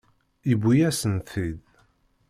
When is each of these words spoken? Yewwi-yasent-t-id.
Yewwi-yasent-t-id. 0.49 1.63